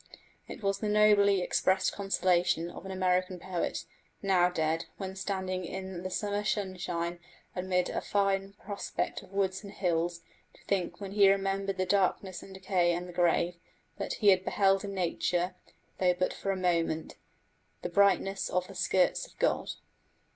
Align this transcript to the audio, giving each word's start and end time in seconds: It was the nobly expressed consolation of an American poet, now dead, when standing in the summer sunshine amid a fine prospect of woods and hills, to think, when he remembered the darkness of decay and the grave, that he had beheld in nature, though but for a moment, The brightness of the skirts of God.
It 0.47 0.63
was 0.63 0.79
the 0.79 0.89
nobly 0.89 1.43
expressed 1.43 1.93
consolation 1.93 2.71
of 2.71 2.85
an 2.87 2.91
American 2.91 3.37
poet, 3.37 3.85
now 4.23 4.49
dead, 4.49 4.85
when 4.97 5.15
standing 5.15 5.63
in 5.63 6.01
the 6.01 6.09
summer 6.09 6.43
sunshine 6.43 7.19
amid 7.55 7.87
a 7.87 8.01
fine 8.01 8.53
prospect 8.53 9.21
of 9.21 9.31
woods 9.31 9.63
and 9.63 9.71
hills, 9.71 10.21
to 10.55 10.63
think, 10.65 10.99
when 10.99 11.11
he 11.11 11.29
remembered 11.31 11.77
the 11.77 11.85
darkness 11.85 12.41
of 12.41 12.51
decay 12.51 12.93
and 12.93 13.07
the 13.07 13.13
grave, 13.13 13.59
that 13.99 14.13
he 14.13 14.29
had 14.29 14.43
beheld 14.43 14.83
in 14.83 14.95
nature, 14.95 15.53
though 15.99 16.15
but 16.15 16.33
for 16.33 16.49
a 16.51 16.55
moment, 16.57 17.17
The 17.83 17.89
brightness 17.89 18.49
of 18.49 18.65
the 18.69 18.73
skirts 18.73 19.27
of 19.27 19.37
God. 19.37 19.69